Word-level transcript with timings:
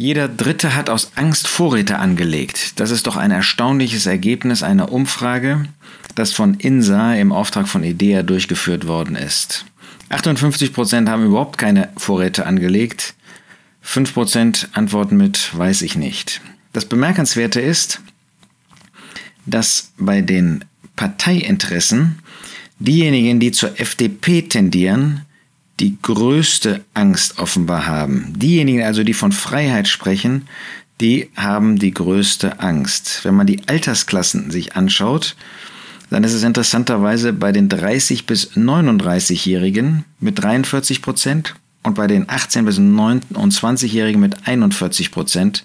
Jeder 0.00 0.28
Dritte 0.28 0.74
hat 0.74 0.88
aus 0.88 1.12
Angst 1.16 1.46
Vorräte 1.46 1.98
angelegt. 1.98 2.80
Das 2.80 2.90
ist 2.90 3.06
doch 3.06 3.18
ein 3.18 3.30
erstaunliches 3.30 4.06
Ergebnis 4.06 4.62
einer 4.62 4.92
Umfrage, 4.92 5.64
das 6.14 6.32
von 6.32 6.54
INSA 6.54 7.16
im 7.16 7.32
Auftrag 7.32 7.68
von 7.68 7.84
IDEA 7.84 8.22
durchgeführt 8.22 8.86
worden 8.86 9.14
ist. 9.14 9.66
58 10.08 10.72
Prozent 10.72 11.10
haben 11.10 11.26
überhaupt 11.26 11.58
keine 11.58 11.90
Vorräte 11.98 12.46
angelegt. 12.46 13.12
5 13.82 14.14
Prozent 14.14 14.68
antworten 14.72 15.18
mit 15.18 15.54
weiß 15.54 15.82
ich 15.82 15.96
nicht. 15.96 16.40
Das 16.72 16.86
Bemerkenswerte 16.86 17.60
ist, 17.60 18.00
dass 19.44 19.92
bei 19.98 20.22
den 20.22 20.64
Parteiinteressen 20.96 22.20
diejenigen, 22.78 23.38
die 23.38 23.52
zur 23.52 23.78
FDP 23.78 24.40
tendieren, 24.48 25.26
die 25.80 25.96
größte 26.00 26.84
Angst 26.94 27.38
offenbar 27.38 27.86
haben. 27.86 28.34
Diejenigen 28.36 28.82
also, 28.82 29.02
die 29.02 29.14
von 29.14 29.32
Freiheit 29.32 29.88
sprechen, 29.88 30.46
die 31.00 31.30
haben 31.36 31.78
die 31.78 31.92
größte 31.92 32.60
Angst. 32.60 33.20
Wenn 33.24 33.34
man 33.34 33.46
die 33.46 33.66
Altersklassen 33.66 34.50
sich 34.50 34.76
anschaut, 34.76 35.36
dann 36.10 36.24
ist 36.24 36.34
es 36.34 36.42
interessanterweise 36.42 37.32
bei 37.32 37.52
den 37.52 37.68
30 37.68 38.26
bis 38.26 38.52
39-Jährigen 38.52 40.04
mit 40.18 40.42
43 40.42 41.00
Prozent 41.00 41.54
und 41.82 41.94
bei 41.94 42.06
den 42.06 42.28
18 42.28 42.66
bis 42.66 42.78
29-Jährigen 42.78 44.20
mit 44.20 44.46
41 44.46 45.12
Prozent, 45.12 45.64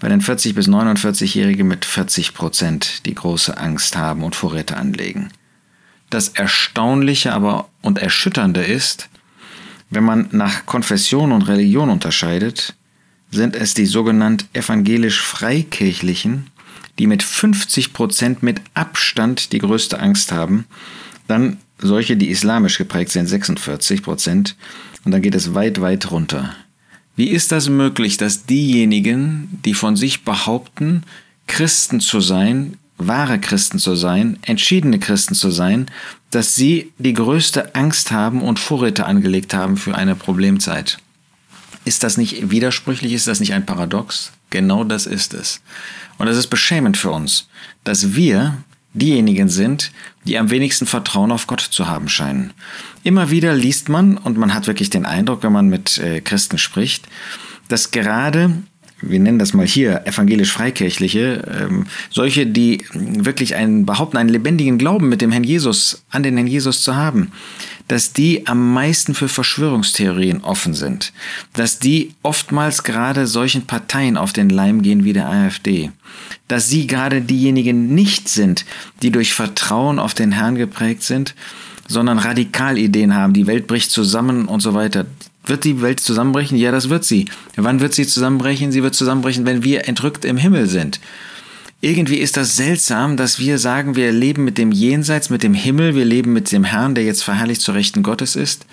bei 0.00 0.08
den 0.08 0.20
40 0.20 0.54
bis 0.54 0.68
49-Jährigen 0.68 1.66
mit 1.66 1.86
40 1.86 2.34
Prozent, 2.34 3.06
die 3.06 3.14
große 3.14 3.56
Angst 3.56 3.96
haben 3.96 4.22
und 4.22 4.34
Vorräte 4.34 4.76
anlegen. 4.76 5.30
Das 6.10 6.28
Erstaunliche 6.28 7.32
aber 7.32 7.68
und 7.80 7.98
Erschütternde 7.98 8.62
ist, 8.62 9.08
wenn 9.90 10.04
man 10.04 10.28
nach 10.32 10.66
Konfession 10.66 11.32
und 11.32 11.42
Religion 11.42 11.90
unterscheidet, 11.90 12.74
sind 13.30 13.56
es 13.56 13.74
die 13.74 13.86
sogenannt 13.86 14.46
evangelisch-freikirchlichen, 14.52 16.46
die 16.98 17.06
mit 17.06 17.22
50 17.22 17.92
Prozent 17.92 18.42
mit 18.42 18.60
Abstand 18.74 19.52
die 19.52 19.58
größte 19.58 20.00
Angst 20.00 20.32
haben, 20.32 20.66
dann 21.28 21.58
solche, 21.78 22.16
die 22.16 22.30
islamisch 22.30 22.78
geprägt 22.78 23.10
sind, 23.10 23.26
46 23.26 24.02
Prozent, 24.02 24.56
und 25.04 25.12
dann 25.12 25.22
geht 25.22 25.34
es 25.34 25.54
weit, 25.54 25.80
weit 25.80 26.10
runter. 26.10 26.54
Wie 27.16 27.28
ist 27.28 27.52
das 27.52 27.68
möglich, 27.68 28.16
dass 28.16 28.46
diejenigen, 28.46 29.60
die 29.64 29.74
von 29.74 29.96
sich 29.96 30.24
behaupten, 30.24 31.02
Christen 31.46 32.00
zu 32.00 32.20
sein, 32.20 32.76
wahre 32.98 33.38
Christen 33.38 33.78
zu 33.78 33.94
sein, 33.94 34.38
entschiedene 34.42 34.98
Christen 34.98 35.34
zu 35.34 35.50
sein, 35.50 35.90
dass 36.30 36.54
sie 36.54 36.92
die 36.98 37.12
größte 37.12 37.74
Angst 37.74 38.10
haben 38.10 38.42
und 38.42 38.58
Vorräte 38.58 39.06
angelegt 39.06 39.54
haben 39.54 39.76
für 39.76 39.94
eine 39.94 40.14
Problemzeit. 40.14 40.98
Ist 41.84 42.02
das 42.02 42.16
nicht 42.16 42.50
widersprüchlich? 42.50 43.12
Ist 43.12 43.28
das 43.28 43.40
nicht 43.40 43.54
ein 43.54 43.66
Paradox? 43.66 44.32
Genau 44.50 44.84
das 44.84 45.06
ist 45.06 45.34
es. 45.34 45.60
Und 46.18 46.28
es 46.28 46.36
ist 46.36 46.48
beschämend 46.48 46.96
für 46.96 47.10
uns, 47.10 47.48
dass 47.84 48.14
wir 48.14 48.58
diejenigen 48.92 49.48
sind, 49.48 49.92
die 50.24 50.38
am 50.38 50.50
wenigsten 50.50 50.86
Vertrauen 50.86 51.30
auf 51.30 51.46
Gott 51.46 51.60
zu 51.60 51.86
haben 51.86 52.08
scheinen. 52.08 52.52
Immer 53.04 53.30
wieder 53.30 53.54
liest 53.54 53.88
man, 53.88 54.16
und 54.16 54.38
man 54.38 54.54
hat 54.54 54.66
wirklich 54.66 54.90
den 54.90 55.04
Eindruck, 55.04 55.42
wenn 55.42 55.52
man 55.52 55.68
mit 55.68 55.98
äh, 55.98 56.20
Christen 56.20 56.58
spricht, 56.58 57.06
dass 57.68 57.90
gerade 57.90 58.62
wir 59.02 59.20
nennen 59.20 59.38
das 59.38 59.52
mal 59.52 59.66
hier 59.66 60.06
evangelisch-freikirchliche, 60.06 61.68
ähm, 61.68 61.86
solche, 62.10 62.46
die 62.46 62.84
wirklich 62.92 63.54
einen, 63.54 63.84
behaupten, 63.84 64.16
einen 64.16 64.30
lebendigen 64.30 64.78
Glauben 64.78 65.08
mit 65.08 65.20
dem 65.20 65.32
Herrn 65.32 65.44
Jesus, 65.44 66.02
an 66.10 66.22
den 66.22 66.36
Herrn 66.36 66.46
Jesus 66.46 66.82
zu 66.82 66.96
haben, 66.96 67.30
dass 67.88 68.12
die 68.12 68.46
am 68.46 68.72
meisten 68.72 69.14
für 69.14 69.28
Verschwörungstheorien 69.28 70.42
offen 70.42 70.74
sind, 70.74 71.12
dass 71.52 71.78
die 71.78 72.14
oftmals 72.22 72.84
gerade 72.84 73.26
solchen 73.26 73.66
Parteien 73.66 74.16
auf 74.16 74.32
den 74.32 74.48
Leim 74.48 74.82
gehen 74.82 75.04
wie 75.04 75.12
der 75.12 75.28
AfD, 75.28 75.92
dass 76.48 76.68
sie 76.68 76.86
gerade 76.86 77.20
diejenigen 77.20 77.94
nicht 77.94 78.28
sind, 78.28 78.64
die 79.02 79.10
durch 79.10 79.34
Vertrauen 79.34 79.98
auf 79.98 80.14
den 80.14 80.32
Herrn 80.32 80.56
geprägt 80.56 81.02
sind, 81.02 81.34
sondern 81.86 82.18
Radikalideen 82.18 83.14
haben, 83.14 83.32
die 83.32 83.46
Welt 83.46 83.66
bricht 83.66 83.90
zusammen 83.90 84.46
und 84.46 84.60
so 84.60 84.74
weiter. 84.74 85.06
Wird 85.46 85.64
die 85.64 85.80
Welt 85.80 86.00
zusammenbrechen? 86.00 86.58
Ja, 86.58 86.72
das 86.72 86.88
wird 86.88 87.04
sie. 87.04 87.26
Wann 87.56 87.80
wird 87.80 87.94
sie 87.94 88.06
zusammenbrechen? 88.06 88.72
Sie 88.72 88.82
wird 88.82 88.94
zusammenbrechen, 88.94 89.46
wenn 89.46 89.64
wir 89.64 89.88
entrückt 89.88 90.24
im 90.24 90.36
Himmel 90.36 90.66
sind. 90.66 91.00
Irgendwie 91.80 92.16
ist 92.16 92.36
das 92.36 92.56
seltsam, 92.56 93.16
dass 93.16 93.38
wir 93.38 93.58
sagen, 93.58 93.96
wir 93.96 94.10
leben 94.10 94.44
mit 94.44 94.58
dem 94.58 94.72
Jenseits, 94.72 95.30
mit 95.30 95.42
dem 95.42 95.54
Himmel, 95.54 95.94
wir 95.94 96.04
leben 96.04 96.32
mit 96.32 96.50
dem 96.50 96.64
Herrn, 96.64 96.94
der 96.94 97.04
jetzt 97.04 97.22
verherrlicht 97.22 97.60
zur 97.60 97.74
Rechten 97.74 98.02
Gottes 98.02 98.34
ist. 98.34 98.66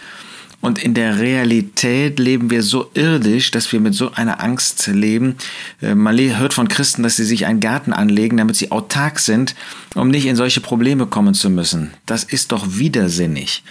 Und 0.62 0.82
in 0.82 0.94
der 0.94 1.20
Realität 1.20 2.20
leben 2.20 2.50
wir 2.50 2.64
so 2.64 2.90
irdisch, 2.94 3.52
dass 3.52 3.70
wir 3.74 3.82
mit 3.82 3.94
so 3.94 4.14
einer 4.14 4.42
Angst 4.42 4.88
leben. 4.88 5.36
Äh, 5.82 5.94
man 5.94 6.18
hört 6.18 6.54
von 6.54 6.70
Christen, 6.70 7.04
dass 7.04 7.18
sie 7.18 7.26
sich 7.26 7.46
einen 7.46 7.60
Garten 7.60 7.92
anlegen, 7.92 8.38
damit 8.38 8.56
sie 8.56 8.72
autark 8.72 9.20
sind, 9.20 9.56
um 9.94 10.08
nicht 10.08 10.26
in 10.26 10.38
solche 10.38 10.62
Probleme 10.62 11.06
kommen 11.06 11.34
zu 11.34 11.50
müssen. 11.50 11.92
Das 12.06 12.24
ist 12.24 12.54
doch 12.54 12.66
widersinnig. 12.70 13.62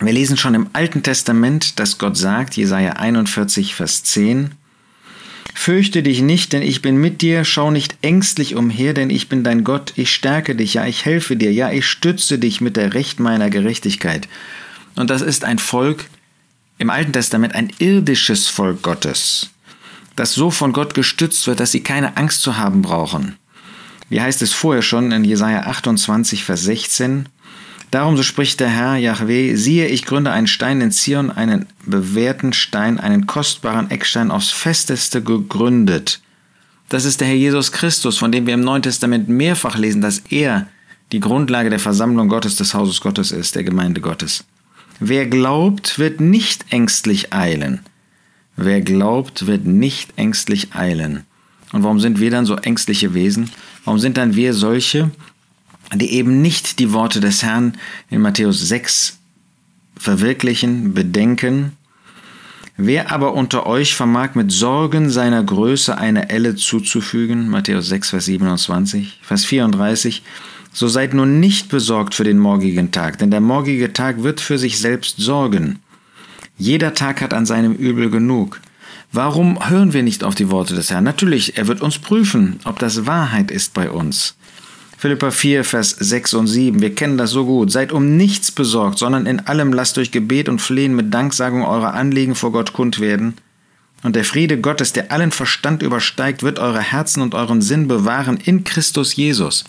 Wir 0.00 0.12
lesen 0.12 0.36
schon 0.36 0.54
im 0.54 0.68
Alten 0.72 1.02
Testament, 1.02 1.78
dass 1.78 1.98
Gott 1.98 2.16
sagt, 2.16 2.56
Jesaja 2.56 2.94
41, 2.94 3.74
Vers 3.74 4.02
10, 4.04 4.52
Fürchte 5.56 6.02
dich 6.02 6.20
nicht, 6.20 6.52
denn 6.52 6.62
ich 6.62 6.82
bin 6.82 6.96
mit 6.96 7.22
dir, 7.22 7.44
schau 7.44 7.70
nicht 7.70 7.96
ängstlich 8.02 8.56
umher, 8.56 8.92
denn 8.92 9.08
ich 9.08 9.28
bin 9.28 9.44
dein 9.44 9.62
Gott, 9.62 9.92
ich 9.94 10.12
stärke 10.12 10.56
dich, 10.56 10.74
ja, 10.74 10.84
ich 10.84 11.04
helfe 11.04 11.36
dir, 11.36 11.52
ja, 11.52 11.70
ich 11.70 11.86
stütze 11.86 12.38
dich 12.40 12.60
mit 12.60 12.76
der 12.76 12.92
Recht 12.92 13.20
meiner 13.20 13.50
Gerechtigkeit. 13.50 14.28
Und 14.96 15.10
das 15.10 15.22
ist 15.22 15.44
ein 15.44 15.60
Volk 15.60 16.06
im 16.78 16.90
Alten 16.90 17.12
Testament, 17.12 17.54
ein 17.54 17.70
irdisches 17.78 18.48
Volk 18.48 18.82
Gottes, 18.82 19.50
das 20.16 20.34
so 20.34 20.50
von 20.50 20.72
Gott 20.72 20.92
gestützt 20.92 21.46
wird, 21.46 21.60
dass 21.60 21.70
sie 21.70 21.84
keine 21.84 22.16
Angst 22.16 22.42
zu 22.42 22.56
haben 22.56 22.82
brauchen. 22.82 23.36
Wie 24.08 24.20
heißt 24.20 24.42
es 24.42 24.52
vorher 24.52 24.82
schon 24.82 25.12
in 25.12 25.24
Jesaja 25.24 25.60
28, 25.60 26.44
Vers 26.44 26.62
16? 26.62 27.28
Darum 27.94 28.16
so 28.16 28.24
spricht 28.24 28.58
der 28.58 28.70
Herr 28.70 28.96
Yahweh, 28.96 29.54
siehe, 29.54 29.86
ich 29.86 30.04
gründe 30.04 30.32
einen 30.32 30.48
Stein 30.48 30.80
in 30.80 30.90
Zion, 30.90 31.30
einen 31.30 31.66
bewährten 31.86 32.52
Stein, 32.52 32.98
einen 32.98 33.28
kostbaren 33.28 33.88
Eckstein 33.88 34.32
aufs 34.32 34.50
festeste 34.50 35.22
gegründet. 35.22 36.20
Das 36.88 37.04
ist 37.04 37.20
der 37.20 37.28
Herr 37.28 37.36
Jesus 37.36 37.70
Christus, 37.70 38.18
von 38.18 38.32
dem 38.32 38.48
wir 38.48 38.54
im 38.54 38.62
Neuen 38.62 38.82
Testament 38.82 39.28
mehrfach 39.28 39.78
lesen, 39.78 40.02
dass 40.02 40.24
er 40.28 40.66
die 41.12 41.20
Grundlage 41.20 41.70
der 41.70 41.78
Versammlung 41.78 42.28
Gottes, 42.28 42.56
des 42.56 42.74
Hauses 42.74 43.00
Gottes 43.00 43.30
ist, 43.30 43.54
der 43.54 43.62
Gemeinde 43.62 44.00
Gottes. 44.00 44.42
Wer 44.98 45.26
glaubt, 45.26 45.96
wird 45.96 46.20
nicht 46.20 46.64
ängstlich 46.70 47.32
eilen. 47.32 47.78
Wer 48.56 48.80
glaubt, 48.80 49.46
wird 49.46 49.66
nicht 49.66 50.14
ängstlich 50.16 50.74
eilen. 50.74 51.26
Und 51.72 51.84
warum 51.84 52.00
sind 52.00 52.18
wir 52.18 52.32
dann 52.32 52.44
so 52.44 52.56
ängstliche 52.56 53.14
Wesen? 53.14 53.50
Warum 53.84 54.00
sind 54.00 54.16
dann 54.16 54.34
wir 54.34 54.52
solche, 54.52 55.12
die 55.94 56.12
eben 56.12 56.42
nicht 56.42 56.78
die 56.78 56.92
Worte 56.92 57.20
des 57.20 57.42
Herrn 57.42 57.76
in 58.10 58.20
Matthäus 58.20 58.60
6 58.68 59.18
verwirklichen, 59.96 60.94
bedenken. 60.94 61.72
Wer 62.76 63.12
aber 63.12 63.34
unter 63.34 63.66
euch 63.66 63.94
vermag 63.94 64.34
mit 64.34 64.50
Sorgen 64.50 65.08
seiner 65.08 65.44
Größe 65.44 65.96
eine 65.96 66.30
Elle 66.30 66.56
zuzufügen, 66.56 67.48
Matthäus 67.48 67.88
6, 67.88 68.10
Vers 68.10 68.24
27, 68.24 69.20
Vers 69.22 69.44
34, 69.44 70.22
so 70.72 70.88
seid 70.88 71.14
nun 71.14 71.38
nicht 71.38 71.68
besorgt 71.68 72.14
für 72.14 72.24
den 72.24 72.38
morgigen 72.38 72.90
Tag, 72.90 73.18
denn 73.18 73.30
der 73.30 73.40
morgige 73.40 73.92
Tag 73.92 74.24
wird 74.24 74.40
für 74.40 74.58
sich 74.58 74.80
selbst 74.80 75.18
sorgen. 75.18 75.78
Jeder 76.58 76.94
Tag 76.94 77.20
hat 77.20 77.32
an 77.32 77.46
seinem 77.46 77.74
Übel 77.74 78.10
genug. 78.10 78.60
Warum 79.12 79.68
hören 79.68 79.92
wir 79.92 80.02
nicht 80.02 80.24
auf 80.24 80.34
die 80.34 80.50
Worte 80.50 80.74
des 80.74 80.90
Herrn? 80.90 81.04
Natürlich, 81.04 81.56
er 81.56 81.68
wird 81.68 81.80
uns 81.80 81.98
prüfen, 81.98 82.58
ob 82.64 82.80
das 82.80 83.06
Wahrheit 83.06 83.52
ist 83.52 83.72
bei 83.72 83.88
uns. 83.88 84.34
Philippa 85.04 85.30
4, 85.30 85.64
Vers 85.64 85.90
6 85.90 86.32
und 86.32 86.46
7. 86.46 86.80
Wir 86.80 86.94
kennen 86.94 87.18
das 87.18 87.30
so 87.30 87.44
gut. 87.44 87.70
Seid 87.70 87.92
um 87.92 88.16
nichts 88.16 88.50
besorgt, 88.50 88.98
sondern 88.98 89.26
in 89.26 89.38
allem 89.40 89.74
lasst 89.74 89.98
durch 89.98 90.12
Gebet 90.12 90.48
und 90.48 90.62
Flehen 90.62 90.96
mit 90.96 91.12
Danksagung 91.12 91.62
eure 91.62 91.92
Anliegen 91.92 92.34
vor 92.34 92.52
Gott 92.52 92.72
kund 92.72 93.00
werden. 93.00 93.34
Und 94.02 94.16
der 94.16 94.24
Friede 94.24 94.58
Gottes, 94.58 94.94
der 94.94 95.12
allen 95.12 95.30
Verstand 95.30 95.82
übersteigt, 95.82 96.42
wird 96.42 96.58
eure 96.58 96.80
Herzen 96.80 97.20
und 97.20 97.34
euren 97.34 97.60
Sinn 97.60 97.86
bewahren 97.86 98.38
in 98.42 98.64
Christus 98.64 99.14
Jesus. 99.14 99.64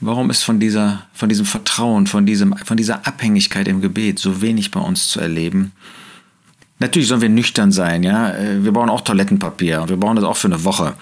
Warum 0.00 0.30
ist 0.30 0.42
von, 0.42 0.58
dieser, 0.58 1.06
von 1.12 1.28
diesem 1.28 1.44
Vertrauen, 1.44 2.06
von, 2.06 2.24
diesem, 2.24 2.56
von 2.64 2.78
dieser 2.78 3.06
Abhängigkeit 3.06 3.68
im 3.68 3.82
Gebet 3.82 4.18
so 4.18 4.40
wenig 4.40 4.70
bei 4.70 4.80
uns 4.80 5.08
zu 5.08 5.20
erleben? 5.20 5.72
Natürlich 6.78 7.08
sollen 7.08 7.20
wir 7.20 7.28
nüchtern 7.28 7.72
sein, 7.72 8.04
ja. 8.04 8.34
Wir 8.38 8.72
brauchen 8.72 8.88
auch 8.88 9.02
Toilettenpapier 9.02 9.82
und 9.82 9.90
wir 9.90 9.98
brauchen 9.98 10.16
das 10.16 10.24
auch 10.24 10.38
für 10.38 10.48
eine 10.48 10.64
Woche. 10.64 10.94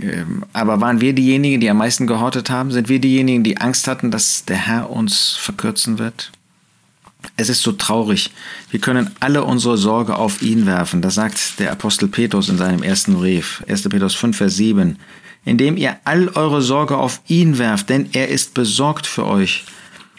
Ähm, 0.00 0.44
aber 0.52 0.80
waren 0.80 1.00
wir 1.00 1.12
diejenigen, 1.12 1.60
die 1.60 1.70
am 1.70 1.78
meisten 1.78 2.06
gehortet 2.06 2.50
haben? 2.50 2.70
Sind 2.70 2.88
wir 2.88 2.98
diejenigen, 2.98 3.44
die 3.44 3.58
Angst 3.58 3.86
hatten, 3.86 4.10
dass 4.10 4.44
der 4.44 4.56
Herr 4.56 4.90
uns 4.90 5.36
verkürzen 5.38 5.98
wird? 5.98 6.32
Es 7.36 7.48
ist 7.48 7.62
so 7.62 7.72
traurig. 7.72 8.30
Wir 8.70 8.80
können 8.80 9.10
alle 9.20 9.44
unsere 9.44 9.78
Sorge 9.78 10.16
auf 10.16 10.42
ihn 10.42 10.66
werfen. 10.66 11.00
Das 11.00 11.14
sagt 11.14 11.58
der 11.58 11.72
Apostel 11.72 12.08
Petrus 12.08 12.48
in 12.48 12.58
seinem 12.58 12.82
ersten 12.82 13.14
Brief. 13.14 13.62
1. 13.68 13.88
Petrus 13.88 14.14
5, 14.14 14.36
Vers 14.36 14.56
7. 14.56 14.98
Indem 15.44 15.76
ihr 15.76 15.96
all 16.04 16.28
eure 16.28 16.62
Sorge 16.62 16.96
auf 16.96 17.20
ihn 17.26 17.58
werft, 17.58 17.88
denn 17.90 18.08
er 18.12 18.28
ist 18.28 18.54
besorgt 18.54 19.06
für 19.06 19.26
euch. 19.26 19.64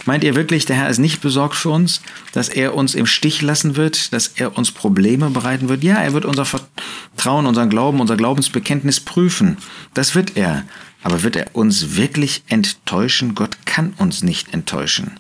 Meint 0.04 0.24
ihr 0.24 0.36
wirklich, 0.36 0.66
der 0.66 0.76
Herr 0.76 0.90
ist 0.90 1.00
nicht 1.00 1.22
besorgt 1.22 1.56
für 1.56 1.70
uns, 1.70 2.02
dass 2.34 2.50
er 2.50 2.76
uns 2.76 2.94
im 2.94 3.06
Stich 3.06 3.42
lassen 3.42 3.76
wird, 3.76 4.14
dass 4.14 4.28
er 4.28 4.58
uns 4.58 4.72
Probleme 4.72 5.30
bereiten 5.30 5.70
wird? 5.70 5.84
Ja, 5.84 5.96
er 5.96 6.14
wird 6.14 6.26
unser 6.26 6.46
Vertrauen 6.46 7.46
unseren 7.46 7.70
Glauben, 7.70 8.02
unser 8.02 8.18
Glaubensbekenntnis 8.18 9.00
prüfen. 9.00 9.58
Das 9.94 10.14
wird 10.14 10.36
er. 10.38 10.64
Aber 11.02 11.24
wird 11.24 11.36
er 11.36 11.48
uns 11.54 11.96
wirklich 11.96 12.44
enttäuschen? 12.48 13.36
Gott 13.36 13.58
kann 13.66 13.94
uns 13.98 14.22
nicht 14.22 14.54
enttäuschen. 14.54 15.12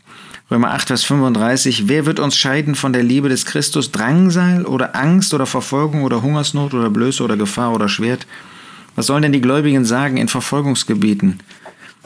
Römer 0.51 0.71
8, 0.73 0.87
Vers 0.89 1.03
35, 1.03 1.87
wer 1.87 2.05
wird 2.05 2.19
uns 2.19 2.37
scheiden 2.37 2.75
von 2.75 2.93
der 2.93 3.01
Liebe 3.01 3.29
des 3.29 3.45
Christus? 3.45 3.91
Drangsal 3.91 4.65
oder 4.65 4.95
Angst 4.95 5.33
oder 5.33 5.47
Verfolgung 5.47 6.03
oder 6.03 6.21
Hungersnot 6.21 6.75
oder 6.75 6.91
Blöße 6.91 7.23
oder 7.23 7.35
Gefahr 7.35 7.73
oder 7.73 7.89
Schwert? 7.89 8.27
Was 8.95 9.07
sollen 9.07 9.23
denn 9.23 9.33
die 9.33 9.41
Gläubigen 9.41 9.85
sagen 9.85 10.17
in 10.17 10.27
Verfolgungsgebieten? 10.27 11.39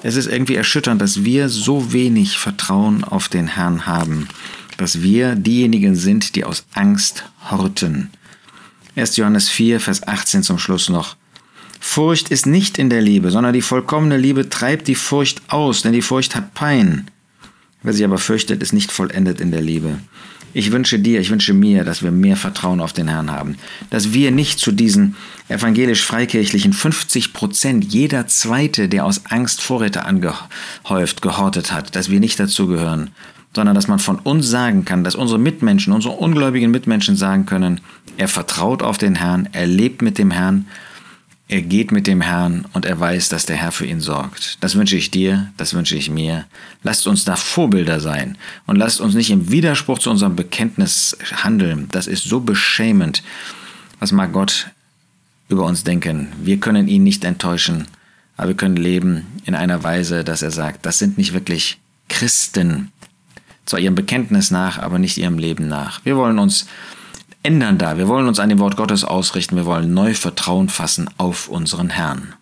Es 0.02 0.16
ist 0.16 0.28
irgendwie 0.28 0.56
erschütternd, 0.56 1.02
dass 1.02 1.26
wir 1.26 1.50
so 1.50 1.92
wenig 1.92 2.38
Vertrauen 2.38 3.04
auf 3.04 3.28
den 3.28 3.48
Herrn 3.48 3.86
haben, 3.86 4.30
dass 4.78 5.02
wir 5.02 5.36
diejenigen 5.36 5.96
sind, 5.96 6.36
die 6.36 6.46
aus 6.46 6.66
Angst 6.74 7.26
horten. 7.52 8.10
1. 8.96 9.18
Johannes 9.18 9.50
4, 9.50 9.80
Vers 9.80 10.08
18 10.08 10.44
zum 10.44 10.58
Schluss 10.58 10.88
noch. 10.90 11.18
Furcht 11.82 12.30
ist 12.30 12.46
nicht 12.46 12.78
in 12.78 12.90
der 12.90 13.02
Liebe, 13.02 13.32
sondern 13.32 13.54
die 13.54 13.62
vollkommene 13.62 14.18
Liebe 14.18 14.50
treibt 14.50 14.88
die 14.88 14.96
Furcht 14.96 15.42
aus, 15.48 15.82
denn 15.82 15.94
die 15.94 16.02
Furcht 16.02 16.36
hat 16.36 16.54
Pein. 16.54 17.10
Wer 17.84 17.94
sich 17.94 18.04
aber 18.04 18.18
fürchtet, 18.18 18.62
ist 18.62 18.74
nicht 18.74 18.92
vollendet 18.92 19.40
in 19.42 19.52
der 19.52 19.62
Liebe. 19.62 20.00
Ich 20.54 20.72
wünsche 20.72 21.00
dir, 21.00 21.20
ich 21.20 21.30
wünsche 21.30 21.54
mir, 21.54 21.84
dass 21.84 22.02
wir 22.02 22.12
mehr 22.12 22.36
Vertrauen 22.36 22.82
auf 22.82 22.94
den 22.94 23.08
Herrn 23.08 23.32
haben. 23.32 23.58
Dass 23.90 24.14
wir 24.14 24.32
nicht 24.32 24.60
zu 24.60 24.72
diesen 24.72 25.16
evangelisch-freikirchlichen 25.48 26.74
50 26.74 27.34
Prozent, 27.34 27.86
jeder 27.86 28.28
Zweite, 28.28 28.90
der 28.90 29.06
aus 29.06 29.26
Angst 29.30 29.62
Vorräte 29.62 30.06
angehäuft, 30.06 31.22
gehortet 31.22 31.72
hat, 31.72 31.96
dass 31.96 32.10
wir 32.10 32.20
nicht 32.20 32.40
dazugehören, 32.40 33.12
sondern 33.56 33.76
dass 33.76 33.88
man 33.88 34.00
von 34.00 34.18
uns 34.18 34.48
sagen 34.48 34.86
kann, 34.86 35.04
dass 35.04 35.16
unsere 35.16 35.40
Mitmenschen, 35.40 35.94
unsere 35.94 36.16
ungläubigen 36.16 36.72
Mitmenschen 36.72 37.16
sagen 37.16 37.46
können, 37.46 37.82
er 38.18 38.28
vertraut 38.28 38.84
auf 38.84 38.98
den 38.98 39.16
Herrn, 39.16 39.50
er 39.52 39.68
lebt 39.68 40.02
mit 40.02 40.18
dem 40.18 40.32
Herrn 40.32 40.66
er 41.50 41.64
geht 41.64 41.92
mit 41.92 42.06
dem 42.06 42.22
Herrn 42.22 42.66
und 42.74 42.86
er 42.86 43.00
weiß, 43.00 43.30
dass 43.30 43.48
der 43.48 43.56
Herr 43.56 43.72
für 43.72 43.88
ihn 43.88 44.02
sorgt. 44.02 44.64
Das 44.64 44.76
wünsche 44.76 44.96
ich 44.96 45.10
dir, 45.10 45.52
das 45.58 45.74
wünsche 45.74 45.98
ich 45.98 46.10
mir. 46.12 46.46
Lasst 46.84 47.08
uns 47.08 47.26
da 47.26 47.36
Vorbilder 47.36 48.00
sein 48.00 48.38
und 48.68 48.76
lasst 48.76 49.02
uns 49.02 49.16
nicht 49.16 49.32
im 49.32 49.50
Widerspruch 49.50 49.98
zu 49.98 50.12
unserem 50.12 50.36
Bekenntnis 50.36 51.18
handeln. 51.44 51.88
Das 51.92 52.06
ist 52.06 52.26
so 52.26 52.40
beschämend. 52.40 53.24
Was 54.00 54.12
mag 54.12 54.32
Gott 54.32 54.68
über 55.50 55.66
uns 55.66 55.84
denken? 55.84 56.28
Wir 56.40 56.60
können 56.60 56.88
ihn 56.88 57.04
nicht 57.04 57.24
enttäuschen, 57.24 57.88
aber 58.38 58.50
wir 58.50 58.56
können 58.56 58.78
leben 58.78 59.26
in 59.46 59.56
einer 59.56 59.84
Weise, 59.84 60.24
dass 60.24 60.44
er 60.44 60.52
sagt, 60.52 60.86
das 60.86 61.00
sind 61.00 61.18
nicht 61.18 61.34
wirklich 61.34 61.80
Christen. 62.10 62.92
Zwar 63.66 63.80
ihrem 63.80 63.96
Bekenntnis 63.96 64.52
nach, 64.52 64.78
aber 64.78 65.00
nicht 65.00 65.18
ihrem 65.18 65.40
Leben 65.40 65.68
nach. 65.68 66.06
Wir 66.06 66.16
wollen 66.16 66.38
uns 66.38 66.68
ändern 67.44 67.78
da. 67.78 67.98
Wir 67.98 68.08
wollen 68.08 68.28
uns 68.28 68.40
an 68.40 68.50
dem 68.50 68.60
Wort 68.60 68.78
Gottes 68.78 69.04
ausrichten. 69.04 69.56
Wir 69.56 69.66
wollen 69.66 69.94
neu 69.94 70.14
Vertrauen 70.14 70.70
fassen 70.70 71.10
auf 71.18 71.48
unseren 71.48 71.90
Herrn. 71.90 72.36